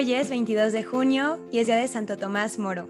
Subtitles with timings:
[0.00, 2.88] Hoy es 22 de junio y es día de Santo Tomás Moro.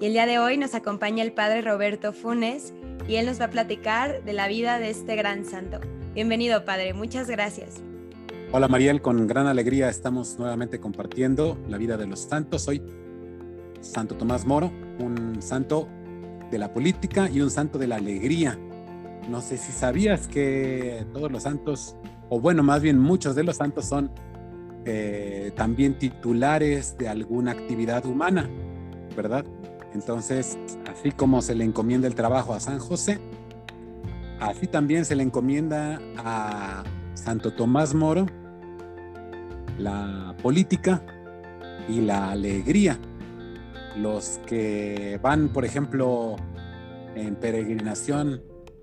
[0.00, 2.74] Y el día de hoy nos acompaña el padre Roberto Funes
[3.06, 5.78] y él nos va a platicar de la vida de este gran santo.
[6.14, 7.80] Bienvenido, padre, muchas gracias.
[8.50, 12.66] Hola Mariel, con gran alegría estamos nuevamente compartiendo la vida de los santos.
[12.66, 12.82] Hoy
[13.80, 15.86] Santo Tomás Moro, un santo
[16.50, 18.58] de la política y un santo de la alegría.
[19.28, 21.94] No sé si sabías que todos los santos,
[22.30, 24.10] o bueno, más bien muchos de los santos son
[24.84, 28.48] eh, también titulares de alguna actividad humana,
[29.16, 29.44] ¿verdad?
[29.94, 30.58] Entonces,
[30.90, 33.18] así como se le encomienda el trabajo a San José,
[34.40, 36.82] así también se le encomienda a
[37.14, 38.26] Santo Tomás Moro
[39.78, 41.04] la política
[41.88, 42.98] y la alegría.
[43.96, 46.36] Los que van, por ejemplo,
[47.14, 48.42] en peregrinación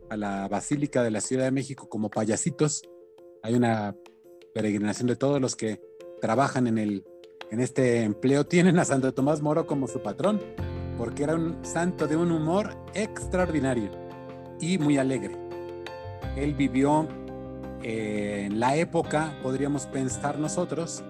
[0.09, 2.83] a la Basílica de la Ciudad de México como payasitos,
[3.41, 3.95] hay una
[4.53, 5.81] peregrinación de todos los que
[6.21, 7.03] trabajan en, el,
[7.51, 10.41] en este empleo, tienen a Santo Tomás Moro como su patrón,
[10.97, 13.89] porque era un santo de un humor extraordinario
[14.59, 15.35] y muy alegre.
[16.35, 17.07] Él vivió
[17.83, 21.03] en la época, podríamos pensar nosotros,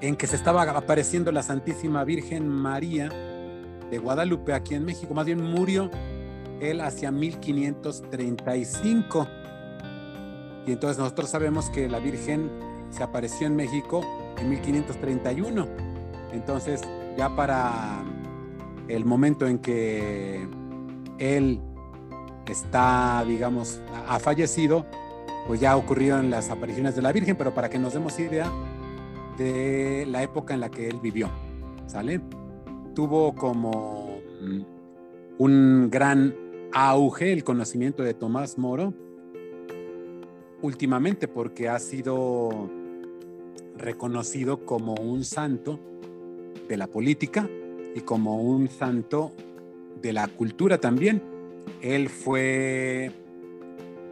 [0.00, 3.08] en que se estaba apareciendo la Santísima Virgen María
[3.90, 5.14] de Guadalupe aquí en México.
[5.14, 5.90] Más bien murió
[6.60, 9.28] él hacia 1535.
[10.66, 12.50] Y entonces nosotros sabemos que la Virgen
[12.90, 14.04] se apareció en México
[14.42, 15.66] en 1531.
[16.32, 16.82] Entonces
[17.16, 18.02] ya para
[18.88, 20.46] el momento en que
[21.18, 21.60] él
[22.46, 24.86] está, digamos, ha fallecido,
[25.46, 28.50] pues ya ocurrieron las apariciones de la Virgen, pero para que nos demos idea
[29.38, 31.30] de la época en la que él vivió,
[31.86, 32.20] ¿sale?
[32.94, 34.18] Tuvo como
[35.38, 36.34] un gran
[36.72, 38.92] auge el conocimiento de Tomás Moro
[40.62, 42.70] últimamente porque ha sido
[43.82, 45.78] reconocido como un santo
[46.68, 47.48] de la política
[47.94, 49.32] y como un santo
[50.00, 51.22] de la cultura también.
[51.82, 53.12] Él fue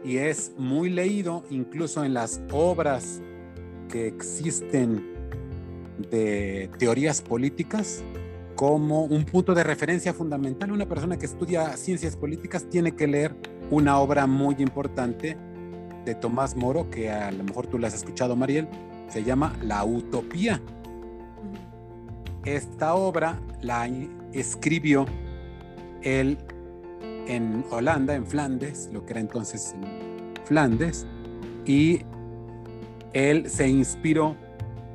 [0.03, 3.21] y es muy leído incluso en las obras
[3.89, 5.03] que existen
[6.09, 8.03] de teorías políticas
[8.55, 10.71] como un punto de referencia fundamental.
[10.71, 13.35] Una persona que estudia ciencias políticas tiene que leer
[13.69, 15.37] una obra muy importante
[16.05, 18.67] de Tomás Moro, que a lo mejor tú la has escuchado, Mariel,
[19.11, 20.61] se llama La Utopía.
[22.45, 23.89] Esta obra la
[24.33, 25.05] escribió
[26.01, 26.37] él
[27.27, 29.75] en Holanda, en Flandes, lo que era entonces
[30.45, 31.05] Flandes,
[31.65, 32.01] y
[33.13, 34.35] él se inspiró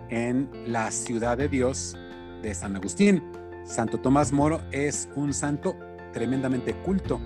[0.08, 1.96] en la ciudad de Dios
[2.42, 3.22] de San Agustín.
[3.64, 5.76] Santo Tomás Moro es un santo
[6.12, 7.20] tremendamente culto.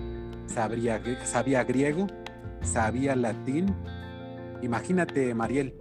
[0.47, 2.07] Sabría, sabía griego,
[2.61, 3.73] sabía latín.
[4.61, 5.73] Imagínate, Mariel,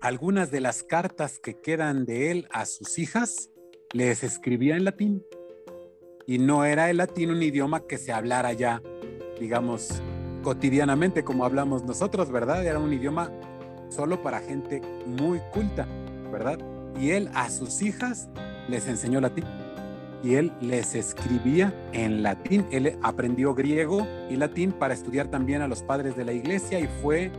[0.00, 3.50] algunas de las cartas que quedan de él a sus hijas
[3.92, 5.22] les escribía en latín.
[6.26, 8.82] Y no era el latín un idioma que se hablara ya,
[9.38, 10.02] digamos,
[10.42, 12.64] cotidianamente como hablamos nosotros, ¿verdad?
[12.64, 13.30] Era un idioma
[13.90, 15.86] solo para gente muy culta,
[16.32, 16.58] ¿verdad?
[16.98, 18.28] Y él a sus hijas
[18.68, 19.44] les enseñó latín
[20.22, 22.66] y él les escribía en latín.
[22.70, 26.88] Él aprendió griego y latín para estudiar también a los padres de la iglesia y
[27.02, 27.32] fue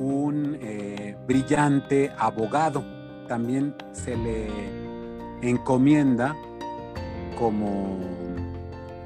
[0.00, 2.82] un eh, brillante abogado.
[3.28, 4.48] También se le
[5.42, 6.34] encomienda
[7.38, 7.96] como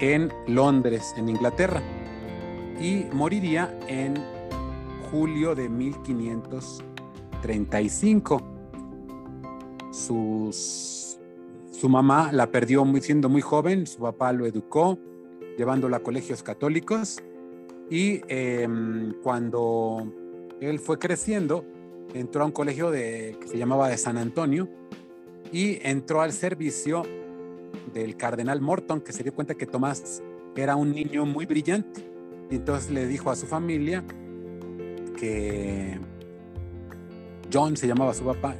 [0.00, 1.82] en Londres, en Inglaterra.
[2.80, 4.14] Y moriría en
[5.10, 8.42] julio de 1535.
[9.90, 10.97] Sus,
[11.78, 14.98] su mamá la perdió muy, siendo muy joven, su papá lo educó,
[15.56, 17.22] llevándolo a colegios católicos.
[17.88, 20.12] Y em, cuando
[20.60, 21.64] él fue creciendo,
[22.14, 24.68] entró a un colegio que se llamaba de San Antonio
[25.52, 27.04] y entró al servicio
[27.94, 30.20] del cardenal Morton, que se dio cuenta que Tomás
[30.56, 32.02] era un niño muy brillante.
[32.50, 34.04] Y entonces le dijo a su familia
[35.16, 35.96] que
[37.52, 38.56] John se llamaba su papá,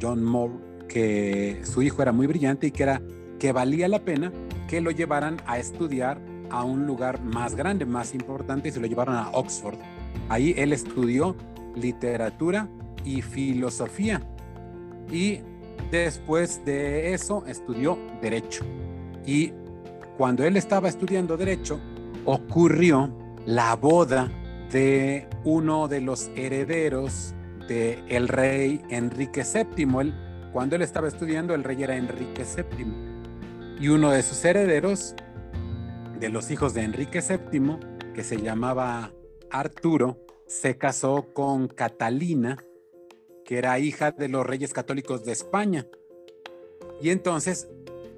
[0.00, 3.00] John Moore, que su hijo era muy brillante y que era
[3.38, 4.30] que valía la pena
[4.68, 8.86] que lo llevaran a estudiar a un lugar más grande, más importante y se lo
[8.86, 9.78] llevaron a Oxford.
[10.28, 11.34] Ahí él estudió
[11.74, 12.68] literatura
[13.04, 14.20] y filosofía
[15.10, 15.40] y
[15.90, 18.64] después de eso estudió derecho.
[19.26, 19.52] Y
[20.18, 21.80] cuando él estaba estudiando derecho,
[22.24, 23.10] ocurrió
[23.46, 24.30] la boda
[24.70, 27.34] de uno de los herederos
[27.66, 30.12] del el rey Enrique VII.
[30.52, 32.86] Cuando él estaba estudiando, el rey era Enrique VII.
[33.80, 35.14] Y uno de sus herederos,
[36.20, 37.78] de los hijos de Enrique VII,
[38.14, 39.12] que se llamaba
[39.50, 42.58] Arturo, se casó con Catalina,
[43.44, 45.86] que era hija de los reyes católicos de España.
[47.00, 47.68] Y entonces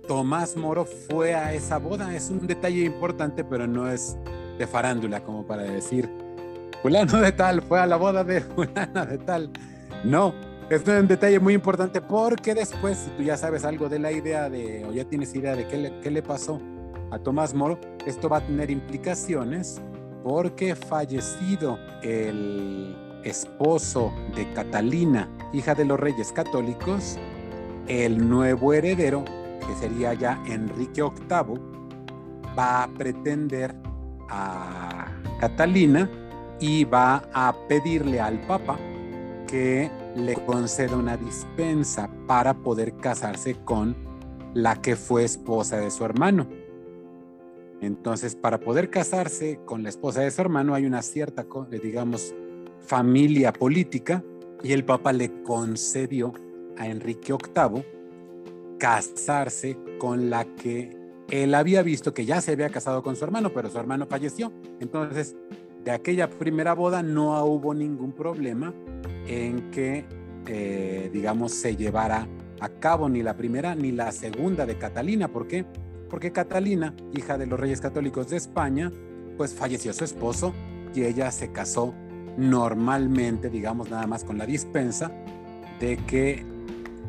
[0.07, 2.15] Tomás Moro fue a esa boda.
[2.15, 4.19] Es un detalle importante, pero no es
[4.59, 6.11] de farándula, como para decir,
[6.83, 9.51] fulano de tal fue a la boda de fulana de tal.
[10.05, 10.35] No,
[10.70, 14.49] es un detalle muy importante porque después, si tú ya sabes algo de la idea
[14.49, 16.61] de, o ya tienes idea de qué le, qué le pasó
[17.11, 19.81] a Tomás Moro, esto va a tener implicaciones
[20.22, 27.19] porque fallecido el esposo de Catalina, hija de los reyes católicos,
[27.87, 31.61] el nuevo heredero, que sería ya Enrique VIII,
[32.58, 33.75] va a pretender
[34.31, 35.06] a
[35.40, 36.08] Catalina
[36.58, 38.78] y va a pedirle al Papa
[39.46, 43.96] que le conceda una dispensa para poder casarse con
[44.55, 46.46] la que fue esposa de su hermano.
[47.81, 52.34] Entonces, para poder casarse con la esposa de su hermano hay una cierta, digamos,
[52.81, 54.22] familia política
[54.62, 56.32] y el Papa le concedió
[56.78, 57.84] a Enrique VIII
[58.78, 60.96] casarse con la que
[61.31, 64.52] él había visto que ya se había casado con su hermano, pero su hermano falleció.
[64.81, 65.37] Entonces,
[65.84, 68.72] de aquella primera boda no hubo ningún problema
[69.26, 70.05] en que,
[70.47, 72.26] eh, digamos, se llevara
[72.61, 75.29] a cabo ni la primera ni la segunda de Catalina.
[75.29, 75.65] ¿Por qué?
[76.09, 78.93] Porque Catalina, hija de los reyes católicos de España,
[79.37, 80.55] pues falleció su esposo
[80.94, 81.94] y ella se casó
[82.37, 85.11] normalmente, digamos, nada más con la dispensa
[85.81, 86.44] de que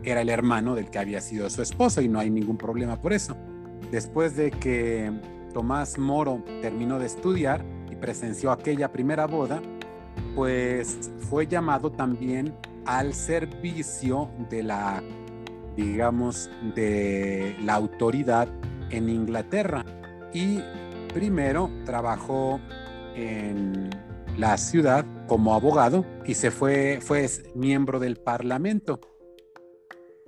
[0.03, 3.13] era el hermano del que había sido su esposo y no hay ningún problema por
[3.13, 3.35] eso.
[3.91, 5.11] Después de que
[5.53, 9.61] Tomás Moro terminó de estudiar y presenció aquella primera boda,
[10.35, 12.53] pues fue llamado también
[12.85, 15.01] al servicio de la,
[15.75, 18.47] digamos, de la autoridad
[18.91, 19.85] en Inglaterra.
[20.33, 20.59] Y
[21.13, 22.59] primero trabajó
[23.15, 23.89] en
[24.37, 28.99] la ciudad como abogado y se fue, fue miembro del parlamento.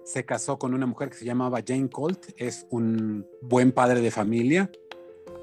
[0.06, 4.10] Se casó con una mujer que se llamaba Jane Colt, es un buen padre de
[4.10, 4.72] familia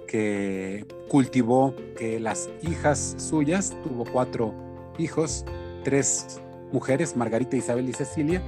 [0.06, 4.54] que cultivó que las hijas suyas, tuvo cuatro
[4.98, 5.44] hijos,
[5.82, 6.40] tres
[6.72, 8.42] mujeres, Margarita, Isabel y Cecilia,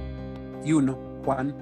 [0.63, 1.55] y uno, Juan,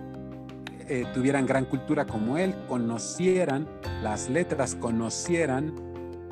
[0.87, 3.67] eh, tuvieran gran cultura como él, conocieran
[4.03, 5.73] las letras, conocieran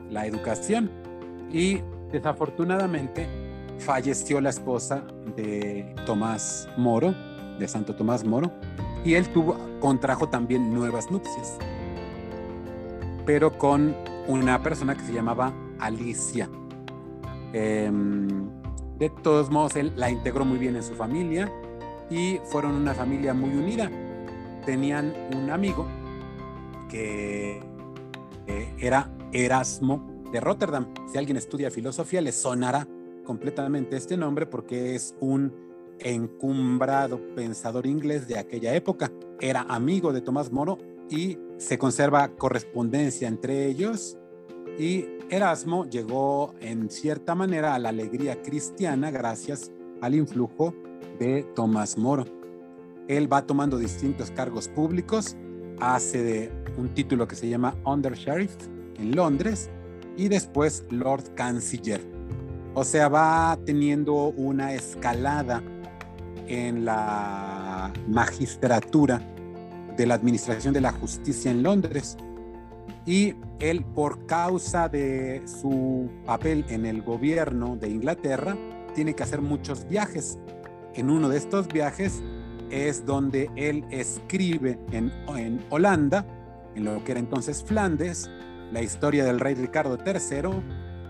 [0.10, 0.92] la educación.
[1.51, 1.81] Y
[2.13, 3.27] Desafortunadamente,
[3.80, 5.04] falleció la esposa
[5.36, 7.15] de Tomás Moro,
[7.57, 8.51] de Santo Tomás Moro,
[9.04, 11.57] y él tuvo, contrajo también nuevas nupcias,
[13.25, 13.95] pero con
[14.27, 16.49] una persona que se llamaba Alicia.
[17.53, 18.49] Em,
[18.97, 21.51] de todos modos, él la integró muy bien en su familia
[22.09, 23.91] y fueron una familia muy unida.
[24.65, 25.87] Tenían un amigo
[26.89, 27.59] que
[28.47, 30.87] eh, era Erasmo de Rotterdam.
[31.11, 32.87] Si alguien estudia filosofía, le sonará
[33.25, 35.53] completamente este nombre porque es un
[35.99, 39.11] encumbrado pensador inglés de aquella época.
[39.39, 40.77] Era amigo de Tomás Moro
[41.09, 44.17] y se conserva correspondencia entre ellos.
[44.77, 49.71] Y Erasmo llegó en cierta manera a la alegría cristiana gracias
[50.01, 50.73] al influjo
[51.19, 52.25] de Tomás Moro.
[53.07, 55.35] Él va tomando distintos cargos públicos,
[55.79, 58.55] hace de un título que se llama Under Sheriff
[58.98, 59.69] en Londres
[60.17, 62.01] y después Lord Canciller.
[62.75, 65.62] O sea, va teniendo una escalada
[66.48, 69.22] en la magistratura
[69.97, 72.17] de la Administración de la Justicia en Londres.
[73.05, 78.57] Y él, por causa de su papel en el gobierno de Inglaterra,
[78.95, 80.39] tiene que hacer muchos viajes.
[80.93, 82.21] En uno de estos viajes
[82.69, 86.25] es donde él escribe en, en Holanda,
[86.75, 88.29] en lo que era entonces Flandes,
[88.71, 90.63] la historia del rey Ricardo III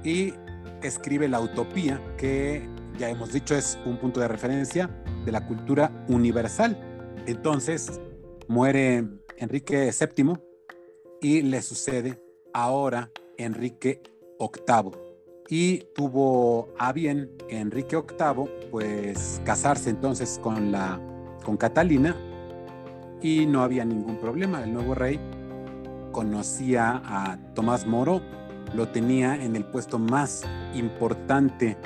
[0.04, 0.34] y
[0.82, 4.90] escribe La Utopía, que ya hemos dicho es un punto de referencia
[5.26, 6.78] de la cultura universal.
[7.26, 8.02] Entonces
[8.48, 9.08] muere
[9.38, 10.34] Enrique VII
[11.22, 12.22] y le sucede
[12.54, 14.02] ahora Enrique
[14.40, 14.92] VIII.
[15.50, 21.00] Y tuvo a bien Enrique VIII pues casarse entonces con la
[21.44, 22.16] con Catalina
[23.22, 24.64] y no había ningún problema.
[24.64, 25.20] El nuevo rey
[26.12, 28.22] conocía a Tomás Moro,
[28.74, 31.78] lo tenía en el puesto más importante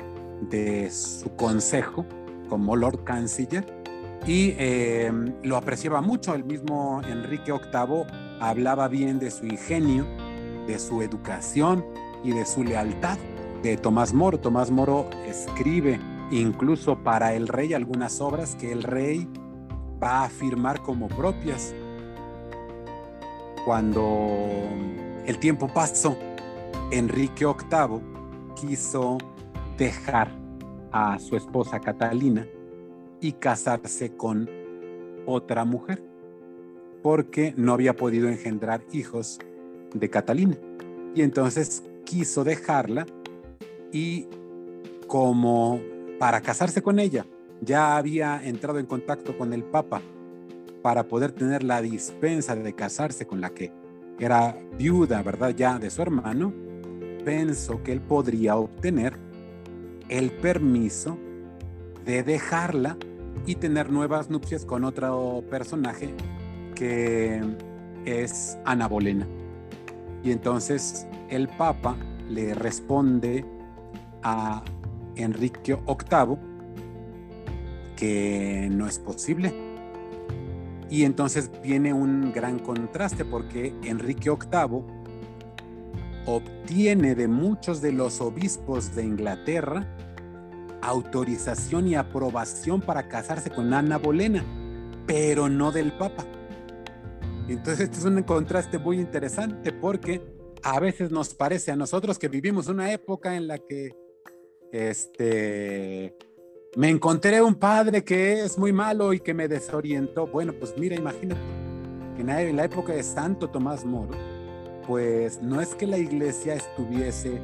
[0.42, 2.06] de su consejo
[2.48, 3.77] como Lord Canciller
[4.26, 5.10] y eh,
[5.42, 6.34] lo apreciaba mucho.
[6.34, 8.04] El mismo Enrique VIII
[8.40, 10.06] hablaba bien de su ingenio,
[10.66, 11.84] de su educación
[12.24, 13.18] y de su lealtad
[13.62, 14.38] de Tomás Moro.
[14.38, 19.28] Tomás Moro escribe incluso para el rey algunas obras que el rey
[20.02, 21.74] va a firmar como propias
[23.64, 24.46] cuando
[25.26, 26.16] el tiempo pasó
[26.90, 28.00] Enrique VIII
[28.54, 29.18] quiso
[29.76, 30.30] dejar
[30.92, 32.46] a su esposa Catalina
[33.20, 34.48] y casarse con
[35.26, 36.02] otra mujer,
[37.02, 39.38] porque no había podido engendrar hijos
[39.94, 40.56] de Catalina.
[41.14, 43.06] Y entonces quiso dejarla
[43.92, 44.26] y
[45.06, 45.80] como
[46.18, 47.24] para casarse con ella
[47.60, 50.00] ya había entrado en contacto con el Papa
[50.82, 53.72] para poder tener la dispensa de casarse con la que
[54.18, 55.50] era viuda, ¿verdad?
[55.50, 56.52] Ya de su hermano,
[57.24, 59.14] pensó que él podría obtener
[60.08, 61.18] el permiso
[62.04, 62.96] de dejarla
[63.46, 66.14] y tener nuevas nupcias con otro personaje
[66.74, 67.42] que
[68.04, 69.26] es Ana Bolena.
[70.22, 71.96] Y entonces el Papa
[72.28, 73.44] le responde
[74.22, 74.62] a
[75.16, 76.36] Enrique VIII
[77.96, 79.52] que no es posible.
[80.90, 84.82] Y entonces viene un gran contraste porque Enrique VIII
[86.26, 89.86] obtiene de muchos de los obispos de Inglaterra
[90.82, 94.44] autorización y aprobación para casarse con Ana Bolena,
[95.06, 96.24] pero no del Papa.
[97.48, 100.22] Entonces este es un contraste muy interesante porque
[100.62, 103.94] a veces nos parece a nosotros que vivimos una época en la que
[104.70, 106.14] este
[106.76, 110.26] me encontré un padre que es muy malo y que me desorientó.
[110.26, 111.40] Bueno, pues mira, imagínate
[112.14, 114.14] que en la época de Santo Tomás Moro,
[114.86, 117.40] pues no es que la iglesia estuviese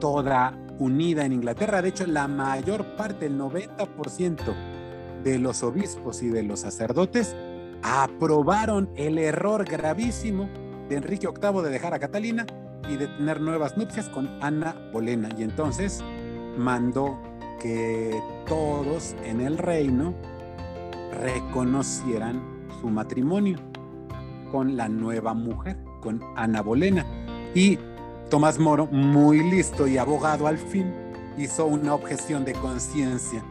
[0.00, 1.82] toda unida en Inglaterra.
[1.82, 4.54] De hecho, la mayor parte, el 90%
[5.22, 7.34] de los obispos y de los sacerdotes
[7.82, 10.48] aprobaron el error gravísimo
[10.88, 12.46] de Enrique VIII de dejar a Catalina
[12.88, 15.28] y de tener nuevas nupcias con Ana Bolena.
[15.36, 16.02] Y entonces
[16.56, 17.18] mandó
[17.60, 20.14] que todos en el reino
[21.12, 22.40] reconocieran
[22.80, 23.58] su matrimonio
[24.50, 27.04] con la nueva mujer, con Ana Bolena.
[27.54, 27.78] Y
[28.30, 30.92] Tomás Moro, muy listo y abogado al fin,
[31.38, 33.42] hizo una objeción de conciencia.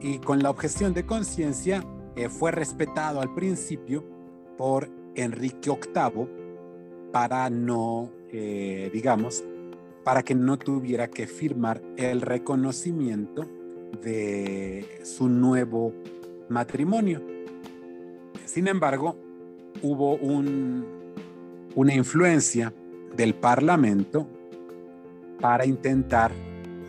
[0.00, 1.84] Y con la objeción de conciencia
[2.16, 4.02] eh, fue respetado al principio
[4.56, 6.26] por Enrique VIII
[7.12, 9.44] para no, eh, digamos,
[10.02, 13.44] para que no tuviera que firmar el reconocimiento
[14.02, 15.92] de su nuevo
[16.48, 17.20] matrimonio.
[18.46, 19.14] Sin embargo,
[19.82, 20.86] hubo un,
[21.74, 22.72] una influencia
[23.18, 24.28] del Parlamento
[25.40, 26.30] para intentar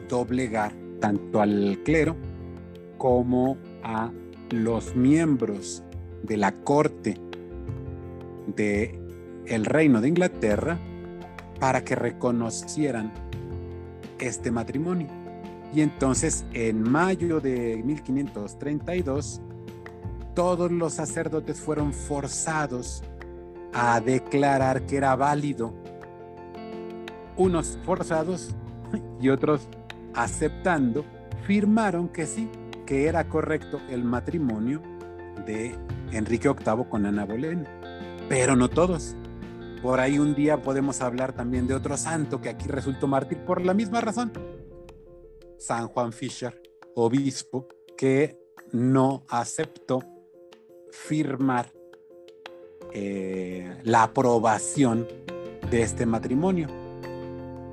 [0.07, 0.71] doblegar
[1.01, 2.15] tanto al clero
[2.99, 4.11] como a
[4.51, 5.83] los miembros
[6.21, 7.15] de la corte
[8.55, 8.99] de
[9.47, 10.77] el reino de Inglaterra
[11.59, 13.11] para que reconocieran
[14.19, 15.07] este matrimonio.
[15.73, 19.41] Y entonces en mayo de 1532
[20.35, 23.03] todos los sacerdotes fueron forzados
[23.73, 25.73] a declarar que era válido
[27.39, 28.49] unos forzados
[29.21, 29.61] y otros
[30.13, 31.05] aceptando,
[31.47, 32.49] firmaron que sí,
[32.85, 34.81] que era correcto el matrimonio
[35.45, 35.73] de
[36.11, 37.65] Enrique VIII con Ana Bolena,
[38.27, 39.15] pero no todos.
[39.81, 43.65] Por ahí un día podemos hablar también de otro santo que aquí resultó mártir por
[43.65, 44.33] la misma razón.
[45.57, 46.61] San Juan Fisher,
[46.95, 47.67] obispo,
[47.97, 48.37] que
[48.73, 50.03] no aceptó
[50.91, 51.71] firmar
[52.93, 55.07] eh, la aprobación
[55.71, 56.78] de este matrimonio.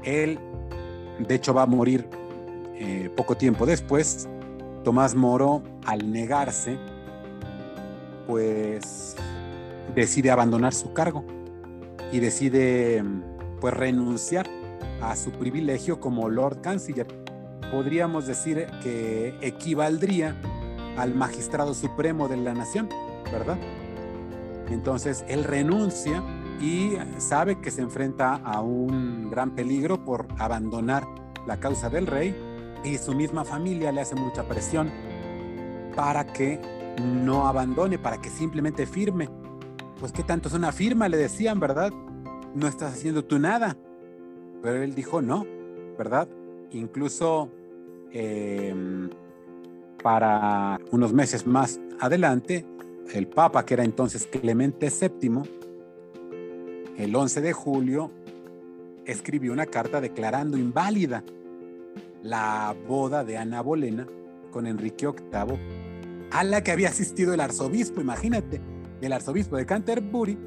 [0.07, 0.39] Él,
[1.19, 2.09] de hecho, va a morir
[2.75, 4.29] eh, poco tiempo después.
[4.85, 6.79] Tomás Moro, al negarse,
[8.27, 9.17] pues
[9.95, 11.25] decide abandonar su cargo
[12.13, 13.03] y decide
[13.61, 14.47] pues renunciar
[15.01, 17.07] a su privilegio como Lord Canciller.
[17.71, 20.37] Podríamos decir que equivaldría
[20.97, 22.89] al magistrado supremo de la nación,
[23.33, 23.59] ¿verdad?
[24.71, 26.23] Entonces él renuncia
[26.61, 31.07] y sabe que se enfrenta a un gran peligro por abandonar
[31.47, 32.35] la causa del rey
[32.85, 34.91] y su misma familia le hace mucha presión
[35.95, 36.61] para que
[37.03, 39.29] no abandone, para que simplemente firme.
[39.99, 41.93] Pues qué tanto es una firma, le decían, ¿verdad?
[42.55, 43.77] No estás haciendo tú nada.
[44.63, 45.47] Pero él dijo no,
[45.99, 46.29] ¿verdad?
[46.73, 47.51] Incluso
[48.13, 49.11] em,
[50.03, 52.67] para unos meses más adelante,
[53.13, 55.43] el Papa, que era entonces Clemente VII,
[56.99, 58.11] el 11 de julio
[59.05, 61.23] escribió una carta declarando inválida
[62.23, 64.07] la boda de Ana Bolena
[64.51, 65.59] con Enrique VIII,
[66.31, 68.61] a la que había asistido el arzobispo, imagínate,
[69.01, 70.39] el arzobispo de Canterbury,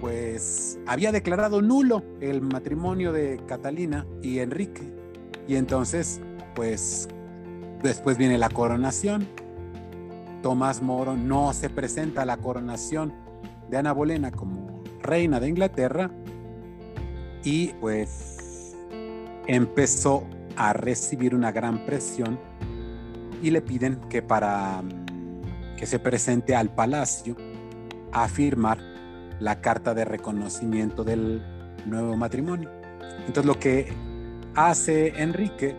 [0.00, 4.92] pues había declarado nulo el matrimonio de Catalina y Enrique.
[5.48, 6.20] Y entonces,
[6.54, 7.08] pues
[7.82, 9.26] después viene la coronación.
[10.42, 13.14] Tomás Moro no se presenta a la coronación
[13.70, 14.65] de Ana Bolena como
[15.06, 16.10] reina de Inglaterra
[17.44, 18.74] y pues
[19.46, 22.38] empezó a recibir una gran presión
[23.42, 27.36] y le piden que para mm, que se presente al palacio
[28.12, 28.78] a firmar
[29.40, 31.42] la carta de reconocimiento del
[31.84, 32.70] nuevo matrimonio.
[33.20, 33.92] Entonces lo que
[34.54, 35.76] hace Enrique,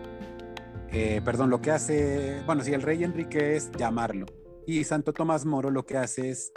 [0.92, 4.26] eh, perdón, lo que hace, bueno, si el rey Enrique es llamarlo
[4.68, 6.52] y Santo Tomás Moro lo que hace es,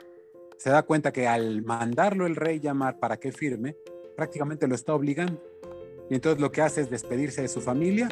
[0.61, 3.79] se da cuenta que al mandarlo el rey llamar para que firme,
[4.14, 5.43] prácticamente lo está obligando.
[6.11, 8.11] Y entonces lo que hace es despedirse de su familia,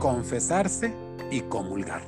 [0.00, 0.92] confesarse
[1.30, 2.02] y comulgar.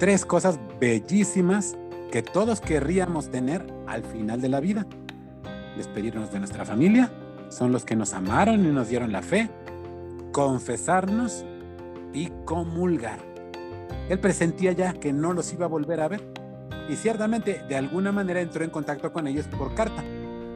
[0.00, 1.76] Tres cosas bellísimas
[2.10, 4.84] que todos querríamos tener al final de la vida.
[5.76, 7.12] Despedirnos de nuestra familia,
[7.50, 9.48] son los que nos amaron y nos dieron la fe,
[10.32, 11.44] confesarnos
[12.12, 13.20] y comulgar.
[14.08, 16.43] Él presentía ya que no los iba a volver a ver
[16.88, 20.02] y ciertamente de alguna manera entró en contacto con ellos por carta,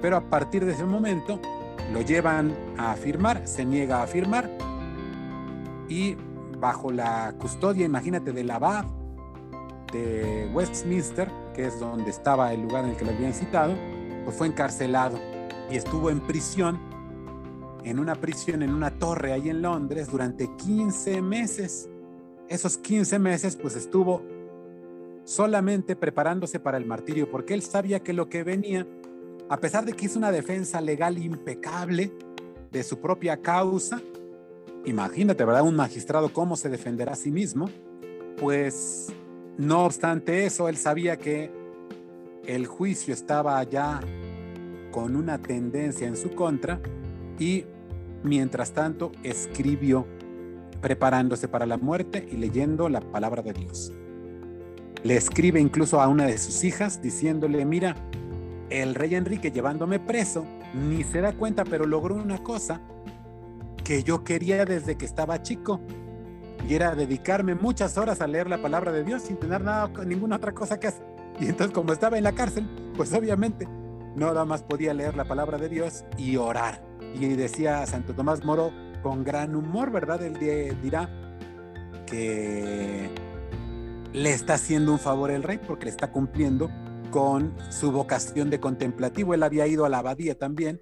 [0.01, 1.41] pero a partir de ese momento
[1.93, 4.51] lo llevan a firmar, se niega a firmar
[5.89, 6.17] y
[6.59, 8.85] bajo la custodia, imagínate, del abad
[9.93, 13.75] de Westminster, que es donde estaba el lugar en el que lo habían citado,
[14.25, 15.19] pues fue encarcelado
[15.71, 16.79] y estuvo en prisión,
[17.85, 21.89] en una prisión, en una torre ahí en Londres durante 15 meses.
[22.49, 24.23] Esos 15 meses pues estuvo
[25.29, 28.87] solamente preparándose para el martirio, porque él sabía que lo que venía
[29.51, 32.11] a pesar de que hizo una defensa legal impecable
[32.71, 34.01] de su propia causa,
[34.87, 35.63] imagínate, ¿verdad?
[35.63, 37.69] Un magistrado cómo se defenderá a sí mismo,
[38.39, 39.09] pues
[39.59, 41.51] no obstante eso, él sabía que
[42.47, 44.01] el juicio estaba ya
[44.91, 46.81] con una tendencia en su contra
[47.39, 47.67] y
[48.23, 50.07] mientras tanto escribió
[50.81, 53.93] preparándose para la muerte y leyendo la palabra de Dios.
[55.05, 57.95] Le escribe incluso a una de sus hijas diciéndole, mira,
[58.71, 62.81] el rey Enrique llevándome preso, ni se da cuenta, pero logró una cosa
[63.85, 65.81] que yo quería desde que estaba chico.
[66.69, 70.37] Y era dedicarme muchas horas a leer la palabra de Dios sin tener nada, ninguna
[70.37, 71.07] otra cosa que hacer.
[71.41, 73.67] Y entonces como estaba en la cárcel, pues obviamente
[74.17, 76.83] nada más podía leer la palabra de Dios y orar.
[77.15, 80.23] Y decía Santo Tomás Moro con gran humor, ¿verdad?
[80.23, 80.37] Él
[80.83, 81.09] dirá
[82.07, 83.09] que
[84.13, 86.71] le está haciendo un favor el rey porque le está cumpliendo
[87.11, 89.35] con su vocación de contemplativo.
[89.35, 90.81] Él había ido a la abadía también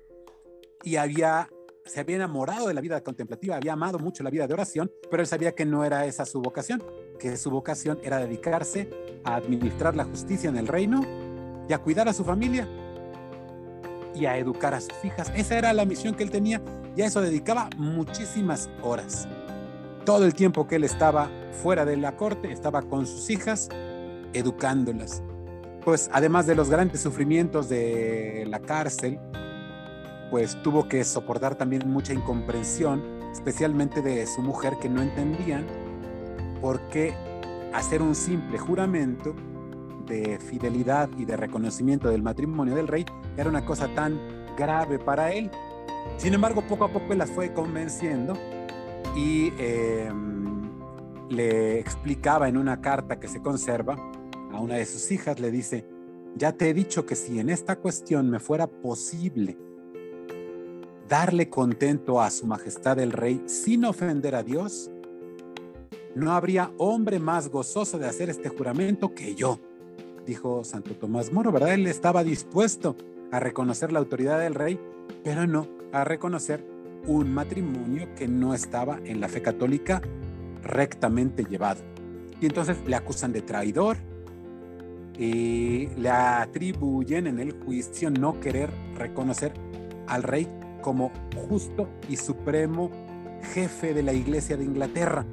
[0.83, 1.49] y había,
[1.85, 5.23] se había enamorado de la vida contemplativa, había amado mucho la vida de oración, pero
[5.23, 6.83] él sabía que no era esa su vocación,
[7.19, 8.91] que su vocación era dedicarse
[9.25, 11.03] a administrar la justicia en el reino
[11.69, 12.69] y a cuidar a su familia
[14.15, 15.31] y a educar a sus hijas.
[15.35, 16.63] Esa era la misión que él tenía
[16.97, 19.29] y a eso dedicaba muchísimas horas.
[20.07, 21.29] Todo el tiempo que él estaba
[21.63, 23.69] fuera de la corte, estaba con sus hijas,
[24.33, 25.23] educándolas
[25.87, 29.21] pues además de los grandes sufrimientos de la cárcel,
[30.33, 35.65] pues tuvo que soportar también mucha incomprensión, especialmente de su mujer que no entendían
[36.61, 37.15] por qué
[37.73, 39.33] hacer un simple juramento
[40.07, 44.19] de fidelidad y de reconocimiento del matrimonio del rey era una cosa tan
[44.57, 45.53] grave para él.
[46.17, 48.37] Sin embargo, poco a poco las fue convenciendo
[49.17, 50.71] y em,
[51.31, 53.97] le explicaba en una carta que se conserva
[54.53, 55.87] a una de sus hijas, le dice,
[56.37, 59.57] ya te he dicho que si en esta cuestión me fuera posible
[61.09, 64.91] darle contento a su majestad el rey sin ofender a Dios,
[66.15, 69.61] no habría hombre más gozoso de hacer este juramento que yo,
[70.27, 71.73] dijo Santo Tomás Moro, ¿verdad?
[71.73, 72.97] Él estaba dispuesto
[73.33, 74.79] a reconocer la autoridad del rey,
[75.25, 76.76] pero no a reconocer
[77.07, 80.01] un matrimonio que no estaba en la fe católica
[80.63, 81.83] rectamente llevado.
[82.41, 83.97] Y entonces le acusan de traidor,
[85.19, 89.53] y le atribuyen en el juicio no querer reconocer
[90.07, 90.47] al rey
[90.83, 91.11] como
[91.49, 92.91] justo y supremo
[93.55, 95.25] jefe de la Iglesia de Inglaterra.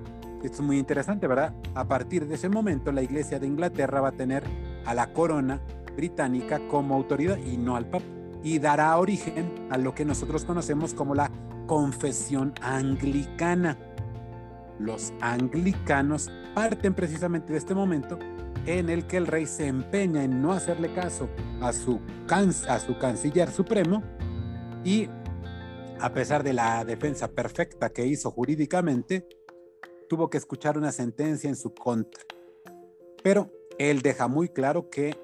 [0.44, 1.54] Esto es muy interesante, ¿verdad?
[1.74, 4.44] A partir de ese momento la Iglesia de Inglaterra va a tener
[4.86, 5.62] a la corona
[5.96, 8.06] británica como autoridad y no al Papa.
[8.44, 11.32] Y dará origen a lo que nosotros conocemos como la
[11.74, 13.80] confesión anglicana.
[14.78, 18.20] Los anglicanos parten precisamente de este momento
[18.68, 21.30] en el que el rey se empeña en no hacerle caso
[21.62, 24.04] a su, a su canciller supremo
[24.86, 25.10] y
[26.00, 29.28] a pesar de la defensa perfecta que hizo jurídicamente,
[30.08, 32.22] tuvo que escuchar una sentencia en su contra.
[33.24, 35.18] Pero él deja muy claro que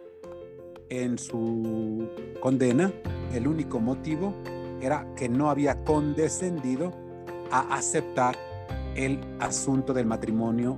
[0.89, 2.09] en su
[2.41, 2.91] condena
[3.35, 4.33] el único motivo
[4.81, 6.93] era que no había condescendido
[7.51, 8.35] a aceptar
[8.95, 10.77] el asunto del matrimonio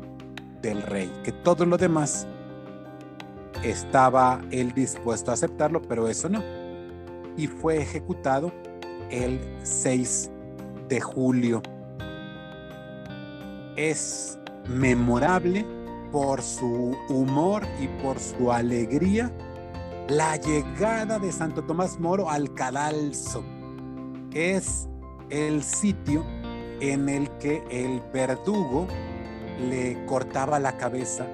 [0.62, 2.28] del rey, que todo lo demás
[3.64, 6.44] estaba él dispuesto a aceptarlo, pero eso no.
[7.38, 8.52] Y fue ejecutado
[9.10, 10.32] el 6
[10.88, 11.62] de julio.
[13.76, 15.66] Es memorable
[16.12, 19.32] por su humor y por su alegría
[20.10, 23.44] la llegada de Santo Tomás Moro al cadalso.
[24.34, 24.88] Es
[25.30, 26.26] el sitio
[26.80, 28.88] en el que el verdugo
[29.70, 31.28] le cortaba la cabeza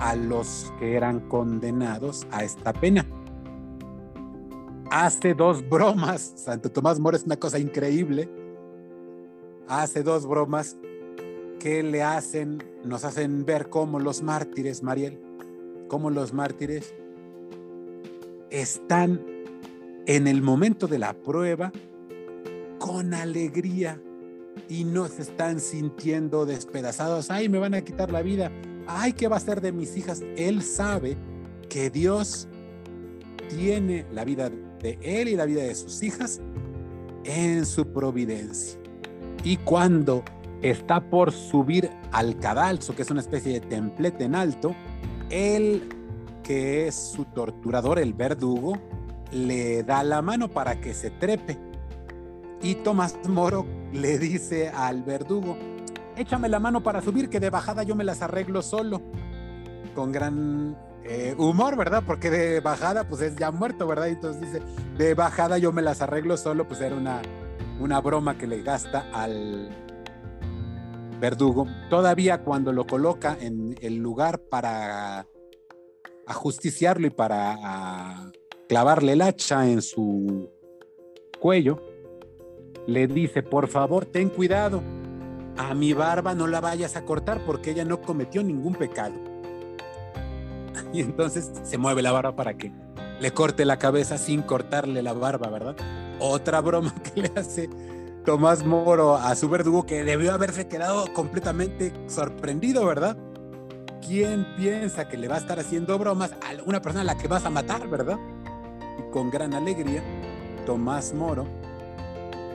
[0.00, 3.06] a los que eran condenados a esta pena.
[4.90, 8.28] Hace dos bromas, Santo Tomás Moro es una cosa increíble,
[9.66, 10.76] hace dos bromas
[11.58, 15.20] que le hacen, nos hacen ver cómo los mártires, Mariel,
[15.88, 16.94] cómo los mártires
[18.50, 19.20] están
[20.06, 21.72] en el momento de la prueba
[22.84, 23.98] con alegría
[24.68, 27.30] y no se están sintiendo despedazados.
[27.30, 28.52] Ay, me van a quitar la vida.
[28.86, 30.22] Ay, ¿qué va a ser de mis hijas?
[30.36, 31.16] Él sabe
[31.70, 32.46] que Dios
[33.48, 34.50] tiene la vida
[34.82, 36.42] de él y la vida de sus hijas
[37.24, 38.78] en su providencia.
[39.44, 40.22] Y cuando
[40.60, 44.76] está por subir al cadalso, que es una especie de templete en alto,
[45.30, 45.88] él,
[46.42, 48.74] que es su torturador, el verdugo,
[49.32, 51.63] le da la mano para que se trepe.
[52.64, 55.54] Y Tomás Moro le dice al verdugo,
[56.16, 59.02] échame la mano para subir, que de bajada yo me las arreglo solo.
[59.94, 60.74] Con gran
[61.04, 62.02] eh, humor, ¿verdad?
[62.06, 64.08] Porque de bajada, pues es ya muerto, ¿verdad?
[64.08, 64.62] entonces dice,
[64.96, 67.20] de bajada yo me las arreglo solo, pues era una,
[67.80, 69.68] una broma que le gasta al
[71.20, 71.66] verdugo.
[71.90, 75.26] Todavía cuando lo coloca en el lugar para
[76.26, 78.32] ajusticiarlo y para
[78.70, 80.48] clavarle el hacha en su
[81.38, 81.93] cuello,
[82.86, 84.82] le dice, por favor, ten cuidado,
[85.56, 89.14] a mi barba no la vayas a cortar porque ella no cometió ningún pecado.
[90.92, 92.72] Y entonces se mueve la barba para que
[93.20, 95.76] le corte la cabeza sin cortarle la barba, ¿verdad?
[96.20, 97.68] Otra broma que le hace
[98.24, 103.16] Tomás Moro a su verdugo que debió haberse quedado completamente sorprendido, ¿verdad?
[104.06, 107.28] ¿Quién piensa que le va a estar haciendo bromas a una persona a la que
[107.28, 108.18] vas a matar, ¿verdad?
[108.98, 110.02] Y con gran alegría,
[110.66, 111.46] Tomás Moro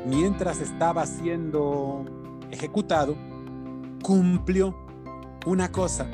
[0.05, 2.05] mientras estaba siendo
[2.51, 3.15] ejecutado,
[4.03, 4.75] cumplió
[5.45, 6.07] una cosa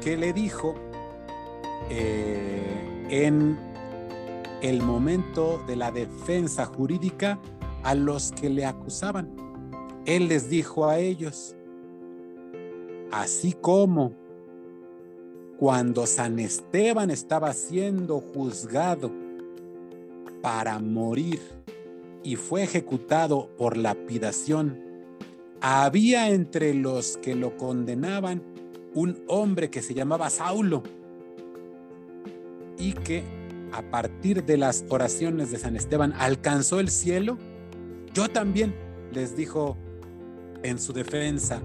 [0.00, 0.74] que le dijo
[1.90, 3.58] eh, en
[4.62, 7.38] el momento de la defensa jurídica
[7.82, 9.30] a los que le acusaban.
[10.06, 11.54] Él les dijo a ellos,
[13.10, 14.12] así como
[15.58, 19.10] cuando San Esteban estaba siendo juzgado
[20.40, 21.40] para morir,
[22.22, 24.90] y fue ejecutado por lapidación,
[25.60, 28.42] había entre los que lo condenaban
[28.94, 30.82] un hombre que se llamaba Saulo
[32.78, 33.22] y que
[33.72, 37.38] a partir de las oraciones de San Esteban alcanzó el cielo.
[38.14, 38.74] Yo también,
[39.12, 39.76] les dijo
[40.62, 41.62] en su defensa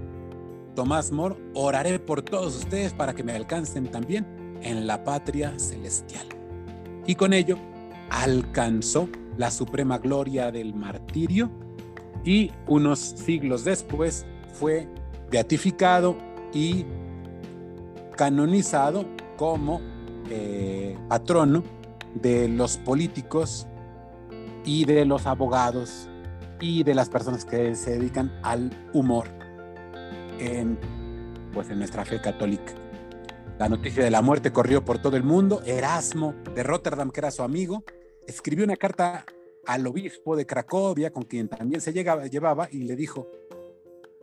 [0.74, 4.26] Tomás Mor, oraré por todos ustedes para que me alcancen también
[4.62, 6.26] en la patria celestial.
[7.06, 7.56] Y con ello
[8.10, 11.50] alcanzó la suprema gloria del martirio
[12.24, 14.88] y unos siglos después fue
[15.30, 16.16] beatificado
[16.52, 16.84] y
[18.16, 19.04] canonizado
[19.36, 19.80] como
[20.30, 21.62] eh, patrono
[22.14, 23.66] de los políticos
[24.64, 26.08] y de los abogados
[26.60, 29.28] y de las personas que se dedican al humor
[30.38, 30.78] en,
[31.52, 32.72] pues, en nuestra fe católica.
[33.58, 35.62] La noticia de la muerte corrió por todo el mundo.
[35.64, 37.84] Erasmo de Rotterdam, que era su amigo,
[38.26, 39.24] escribió una carta
[39.66, 43.30] al obispo de Cracovia, con quien también se llegaba, llevaba, y le dijo,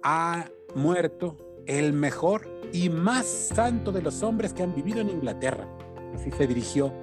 [0.03, 5.67] ha muerto el mejor y más santo de los hombres que han vivido en Inglaterra.
[6.13, 6.93] Así se dirigió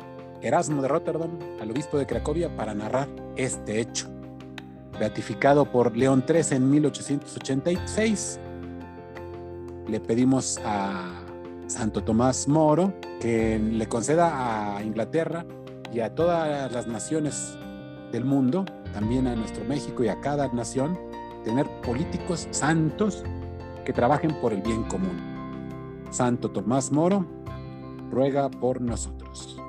[0.43, 4.09] Erasmo de Rotterdam al obispo de Cracovia para narrar este hecho.
[4.99, 8.39] Beatificado por León III en 1886,
[9.89, 11.25] le pedimos a
[11.67, 15.47] Santo Tomás Moro que le conceda a Inglaterra
[15.93, 17.57] y a todas las naciones
[18.13, 20.99] del mundo, también a nuestro México y a cada nación,
[21.45, 23.25] tener políticos santos
[23.85, 25.31] que trabajen por el bien común.
[26.11, 27.25] Santo Tomás Moro,
[28.11, 29.61] ruega por nosotros.